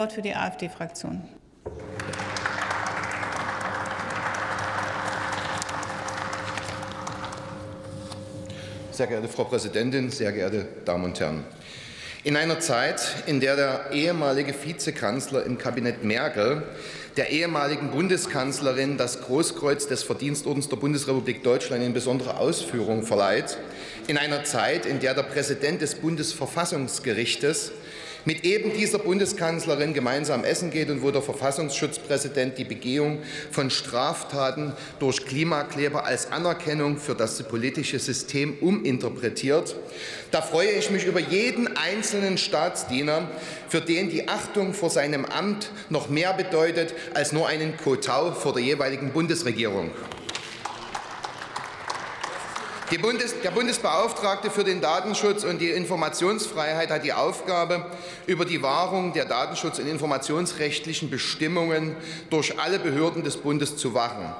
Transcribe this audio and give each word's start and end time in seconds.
Wort 0.00 0.14
für 0.14 0.22
die 0.22 0.34
AfD-Fraktion. 0.34 1.20
Sehr 8.92 9.06
geehrte 9.06 9.28
Frau 9.28 9.44
Präsidentin, 9.44 10.10
sehr 10.10 10.32
geehrte 10.32 10.66
Damen 10.86 11.04
und 11.04 11.20
Herren! 11.20 11.44
In 12.24 12.36
einer 12.36 12.60
Zeit, 12.60 13.14
in 13.26 13.40
der 13.40 13.56
der 13.56 13.90
ehemalige 13.92 14.54
Vizekanzler 14.54 15.44
im 15.44 15.58
Kabinett 15.58 16.02
Merkel 16.02 16.62
der 17.18 17.28
ehemaligen 17.28 17.90
Bundeskanzlerin 17.90 18.96
das 18.96 19.20
Großkreuz 19.20 19.86
des 19.86 20.02
Verdienstordens 20.02 20.68
der 20.68 20.76
Bundesrepublik 20.76 21.42
Deutschland 21.42 21.84
in 21.84 21.92
besonderer 21.92 22.38
Ausführung 22.38 23.02
verleiht, 23.02 23.58
in 24.06 24.16
einer 24.16 24.44
Zeit, 24.44 24.86
in 24.86 25.00
der 25.00 25.12
der 25.12 25.24
Präsident 25.24 25.82
des 25.82 25.96
Bundesverfassungsgerichtes 25.96 27.72
mit 28.24 28.44
eben 28.44 28.72
dieser 28.72 28.98
Bundeskanzlerin 28.98 29.94
gemeinsam 29.94 30.44
essen 30.44 30.70
geht 30.70 30.90
und 30.90 31.02
wo 31.02 31.10
der 31.10 31.22
Verfassungsschutzpräsident 31.22 32.58
die 32.58 32.64
Begehung 32.64 33.18
von 33.50 33.70
Straftaten 33.70 34.72
durch 34.98 35.24
Klimakleber 35.26 36.04
als 36.04 36.30
Anerkennung 36.32 36.98
für 36.98 37.14
das 37.14 37.42
politische 37.42 37.98
System 37.98 38.54
uminterpretiert. 38.60 39.76
Da 40.30 40.42
freue 40.42 40.70
ich 40.70 40.90
mich 40.90 41.06
über 41.06 41.20
jeden 41.20 41.76
einzelnen 41.76 42.38
Staatsdiener, 42.38 43.28
für 43.68 43.80
den 43.80 44.10
die 44.10 44.28
Achtung 44.28 44.74
vor 44.74 44.90
seinem 44.90 45.24
Amt 45.24 45.70
noch 45.88 46.08
mehr 46.08 46.32
bedeutet 46.32 46.94
als 47.14 47.32
nur 47.32 47.48
einen 47.48 47.76
Kotau 47.76 48.32
vor 48.32 48.52
der 48.52 48.62
jeweiligen 48.62 49.12
Bundesregierung. 49.12 49.90
Bundes 52.98 53.34
der 53.44 53.52
Bundesbeauftragte 53.52 54.50
für 54.50 54.64
den 54.64 54.80
Datenschutz 54.80 55.44
und 55.44 55.60
die 55.60 55.70
Informationsfreiheit 55.70 56.90
hat 56.90 57.04
die 57.04 57.12
Aufgabe, 57.12 57.86
über 58.26 58.44
die 58.44 58.62
Wahrung 58.62 59.12
der 59.12 59.26
datenschutz- 59.26 59.78
und 59.78 59.86
informationsrechtlichen 59.86 61.08
Bestimmungen 61.08 61.94
durch 62.30 62.58
alle 62.58 62.80
Behörden 62.80 63.22
des 63.22 63.36
Bundes 63.36 63.76
zu 63.76 63.94
wachen. 63.94 64.34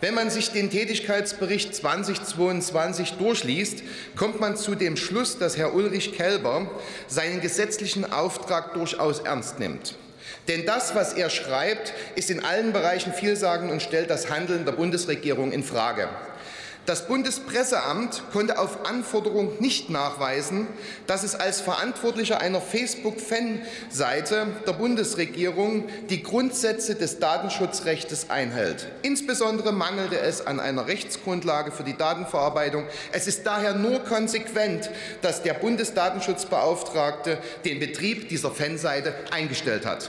Wenn 0.00 0.14
man 0.14 0.30
sich 0.30 0.52
den 0.52 0.70
Tätigkeitsbericht 0.70 1.74
2022 1.74 3.14
durchliest, 3.14 3.82
kommt 4.14 4.40
man 4.40 4.56
zu 4.56 4.74
dem 4.74 4.96
Schluss, 4.96 5.38
dass 5.38 5.56
Herr 5.56 5.74
Ulrich 5.74 6.12
Kelber 6.12 6.70
seinen 7.08 7.40
gesetzlichen 7.40 8.12
Auftrag 8.12 8.74
durchaus 8.74 9.20
ernst 9.20 9.58
nimmt. 9.58 9.96
Denn 10.48 10.64
das, 10.64 10.94
was 10.94 11.12
er 11.12 11.28
schreibt, 11.28 11.92
ist 12.14 12.30
in 12.30 12.44
allen 12.44 12.72
Bereichen 12.72 13.12
vielsagend 13.12 13.72
und 13.72 13.82
stellt 13.82 14.10
das 14.10 14.30
Handeln 14.30 14.64
der 14.64 14.72
Bundesregierung 14.72 15.50
in 15.50 15.64
Frage. 15.64 16.08
Das 16.86 17.08
Bundespresseamt 17.08 18.22
konnte 18.32 18.60
auf 18.60 18.86
Anforderung 18.86 19.60
nicht 19.60 19.90
nachweisen, 19.90 20.68
dass 21.08 21.24
es 21.24 21.34
als 21.34 21.60
Verantwortlicher 21.60 22.40
einer 22.40 22.60
Facebook-Fanseite 22.60 24.46
der 24.64 24.72
Bundesregierung 24.72 25.88
die 26.10 26.22
Grundsätze 26.22 26.94
des 26.94 27.18
Datenschutzrechts 27.18 28.30
einhält. 28.30 28.86
Insbesondere 29.02 29.72
mangelte 29.72 30.20
es 30.20 30.46
an 30.46 30.60
einer 30.60 30.86
Rechtsgrundlage 30.86 31.72
für 31.72 31.82
die 31.82 31.96
Datenverarbeitung. 31.96 32.84
Es 33.10 33.26
ist 33.26 33.44
daher 33.44 33.74
nur 33.74 34.04
konsequent, 34.04 34.88
dass 35.22 35.42
der 35.42 35.54
Bundesdatenschutzbeauftragte 35.54 37.38
den 37.64 37.80
Betrieb 37.80 38.28
dieser 38.28 38.52
Fanseite 38.52 39.12
eingestellt 39.32 39.84
hat. 39.86 40.08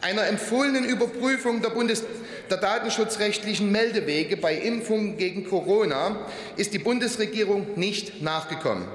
Einer 0.00 0.26
empfohlenen 0.26 0.84
Überprüfung 0.84 1.60
der, 1.62 1.70
Bundes 1.70 2.02
der 2.50 2.58
datenschutzrechtlichen 2.58 3.70
Meldewege 3.70 4.36
bei 4.36 4.54
Impfungen 4.54 5.16
gegen 5.16 5.48
Corona 5.48 6.16
ist 6.56 6.72
die 6.74 6.78
Bundesregierung 6.78 7.66
nicht 7.76 8.22
nachgekommen. 8.22 8.86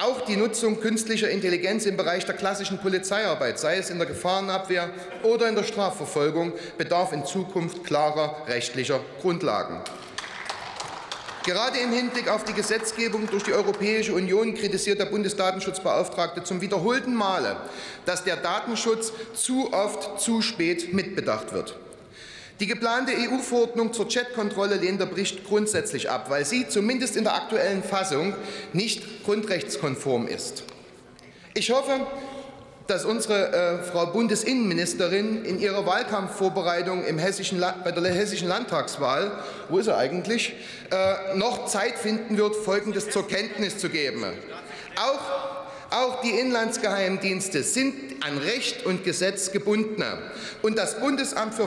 Auch 0.00 0.22
die 0.22 0.36
Nutzung 0.36 0.80
künstlicher 0.80 1.28
Intelligenz 1.28 1.84
im 1.84 1.96
Bereich 1.96 2.24
der 2.24 2.34
klassischen 2.34 2.78
Polizeiarbeit, 2.78 3.58
sei 3.58 3.76
es 3.76 3.90
in 3.90 3.98
der 3.98 4.06
Gefahrenabwehr 4.06 4.88
oder 5.22 5.48
in 5.48 5.56
der 5.56 5.64
Strafverfolgung, 5.64 6.52
bedarf 6.78 7.12
in 7.12 7.26
Zukunft 7.26 7.84
klarer 7.84 8.36
rechtlicher 8.46 9.00
Grundlagen. 9.20 9.82
Gerade 11.44 11.78
im 11.78 11.92
Hinblick 11.92 12.28
auf 12.28 12.44
die 12.44 12.52
Gesetzgebung 12.52 13.26
durch 13.26 13.44
die 13.44 13.52
Europäische 13.52 14.14
Union 14.14 14.54
kritisiert 14.54 15.00
der 15.00 15.06
Bundesdatenschutzbeauftragte 15.06 16.44
zum 16.44 16.60
wiederholten 16.60 17.14
Male, 17.14 17.56
dass 18.04 18.24
der 18.24 18.36
Datenschutz 18.36 19.12
zu 19.34 19.72
oft 19.72 20.20
zu 20.20 20.42
spät 20.42 20.92
mitbedacht 20.92 21.52
wird. 21.52 21.76
Die 22.60 22.66
geplante 22.66 23.12
EU-Verordnung 23.12 23.94
zur 23.94 24.06
Chatkontrolle 24.06 24.76
lehnt 24.76 25.00
der 25.00 25.06
Bericht 25.06 25.46
grundsätzlich 25.46 26.10
ab, 26.10 26.26
weil 26.28 26.44
sie 26.44 26.68
zumindest 26.68 27.16
in 27.16 27.24
der 27.24 27.34
aktuellen 27.34 27.82
Fassung 27.82 28.34
nicht 28.74 29.24
grundrechtskonform 29.24 30.28
ist. 30.28 30.64
Ich 31.54 31.70
hoffe, 31.70 32.06
dass 32.86 33.06
unsere 33.06 33.52
äh, 33.52 33.82
Frau 33.82 34.06
Bundesinnenministerin 34.06 35.44
in 35.46 35.58
ihrer 35.58 35.86
Wahlkampfvorbereitung 35.86 37.02
im 37.06 37.16
hessischen 37.16 37.64
bei 37.82 37.92
der 37.92 38.12
hessischen 38.12 38.48
Landtagswahl, 38.48 39.32
wo 39.70 39.78
ist 39.78 39.86
er 39.86 39.96
eigentlich, 39.96 40.52
äh, 40.90 41.36
noch 41.36 41.64
Zeit 41.64 41.96
finden 41.98 42.36
wird, 42.36 42.56
Folgendes 42.56 43.08
zur 43.08 43.26
Kenntnis 43.26 43.78
zu 43.78 43.88
geben. 43.88 44.24
Auch, 44.96 45.98
auch 45.98 46.20
die 46.20 46.30
Inlandsgeheimdienste 46.30 47.62
sind 47.62 48.22
an 48.22 48.36
Recht 48.36 48.84
und 48.84 49.02
Gesetz 49.02 49.50
gebunden. 49.50 50.04
Und 50.60 50.76
das 50.76 51.00
Bundesamt 51.00 51.54
für 51.54 51.66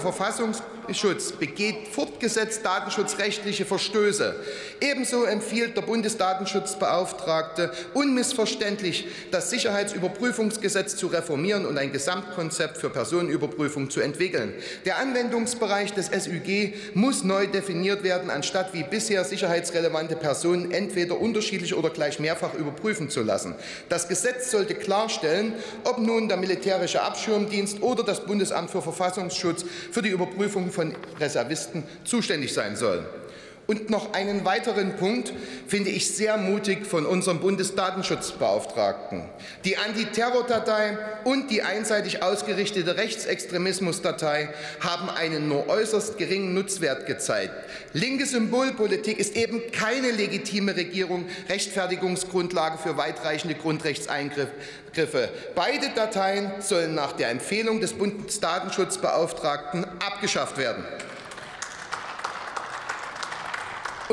Verfassungsschutz 0.84 1.32
begeht 1.32 1.88
fortgesetzt 1.88 2.66
datenschutzrechtliche 2.66 3.66
Verstöße. 3.66 4.36
Ebenso 4.82 5.24
empfiehlt 5.24 5.78
der 5.78 5.82
Bundesdatenschutzbeauftragte 5.84 7.72
unmissverständlich, 7.94 9.08
das 9.32 9.50
Sicherheitsüberprüfungsgesetz 9.50 10.96
zu 10.98 11.08
reformieren 11.08 11.66
und 11.66 11.78
ein 11.78 11.92
Gesamtkonzept 11.92 12.78
für 12.78 12.90
Personenüberprüfung 12.90 13.90
zu 13.90 14.02
entwickeln. 14.02 14.54
Der 14.86 14.98
Anwendungsbereich 14.98 15.94
des 15.94 16.08
SÜG 16.08 16.74
muss 16.94 17.24
neu 17.24 17.48
definiert 17.48 18.04
werden, 18.04 18.30
anstatt 18.30 18.74
wie 18.74 18.84
bisher 18.84 19.24
sicherheitsrelevante 19.24 20.16
Personen 20.16 20.72
entweder 20.72 21.20
unterschiedlich 21.20 21.76
oder 21.76 21.90
gleich 21.90 22.20
mehrfach 22.20 22.54
überprüfen 22.54 23.10
zu 23.10 23.22
lassen. 23.22 23.56
Das 23.90 24.08
Gesetz 24.08 24.52
sollte 24.52 24.76
klarstellen, 24.76 25.54
ob 25.86 25.98
nun 26.00 26.28
der 26.28 26.38
militärische 26.38 27.02
Abschirmdienst 27.02 27.82
oder 27.82 28.04
das 28.04 28.26
Bundesamt 28.26 28.72
für 28.72 28.82
Verfassungsschutz 28.82 29.64
für 29.92 30.02
die 30.02 30.10
Überprüfung 30.10 30.73
von 30.74 30.94
Reservisten 31.20 31.84
zuständig 32.04 32.54
sein 32.54 32.76
soll. 32.76 33.06
Und 33.66 33.90
noch 33.90 34.14
einen 34.14 34.44
weiteren 34.44 34.98
Punkt 34.98 35.32
finde 35.68 35.90
ich 35.90 36.14
sehr 36.14 36.38
mutig 36.38 36.86
von 36.86 37.06
unserem 37.06 37.40
Bundesdatenschutzbeauftragten. 37.40 39.24
Die 39.64 39.78
Antiterrordatei 39.78 40.98
und 41.24 41.50
die 41.50 41.62
einseitig 41.62 42.22
ausgerichtete 42.22 42.98
Rechtsextremismusdatei 42.98 44.50
haben 44.82 45.10
einen 45.10 45.48
nur 45.48 45.70
äußerst 45.70 46.18
geringen 46.18 46.54
Nutzwert 46.54 47.06
gezeigt. 47.06 47.54
Linke 47.94 48.26
Symbolpolitik 48.26 49.18
ist 49.18 49.38
eben 49.38 49.62
keine 49.72 50.12
legitime 50.12 50.76
Regierung, 50.76 51.26
Rechtfertigungsgrundlage 51.48 52.78
für 52.78 52.98
weitreichende 52.98 53.56
Grundrechtseingriffe. 53.56 54.50
Beide 55.56 55.90
Dateien 55.96 56.52
sollen 56.60 56.96
nach 56.96 57.14
der 57.14 57.30
Empfehlung 57.30 57.80
des 57.80 57.94
Bundesdatenschutzbeauftragten 57.94 59.86
abgeschafft 60.00 60.58
werden. 60.58 60.84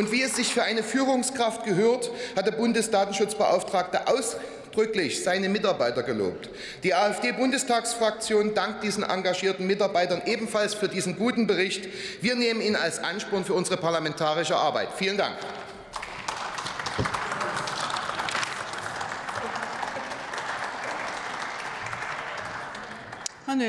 Und 0.00 0.12
wie 0.12 0.22
es 0.22 0.34
sich 0.34 0.54
für 0.54 0.62
eine 0.62 0.82
Führungskraft 0.82 1.62
gehört, 1.64 2.10
hat 2.34 2.46
der 2.46 2.52
Bundesdatenschutzbeauftragte 2.52 4.06
ausdrücklich 4.06 5.22
seine 5.22 5.50
Mitarbeiter 5.50 6.02
gelobt. 6.02 6.48
Die 6.84 6.94
AfD-Bundestagsfraktion 6.94 8.54
dankt 8.54 8.82
diesen 8.82 9.02
engagierten 9.02 9.66
Mitarbeitern 9.66 10.22
ebenfalls 10.24 10.72
für 10.72 10.88
diesen 10.88 11.18
guten 11.18 11.46
Bericht. 11.46 11.86
Wir 12.22 12.34
nehmen 12.34 12.62
ihn 12.62 12.76
als 12.76 12.98
Ansporn 12.98 13.44
für 13.44 13.52
unsere 13.52 13.76
parlamentarische 13.76 14.56
Arbeit. 14.56 14.88
Vielen 14.96 15.18
Dank. 15.18 15.36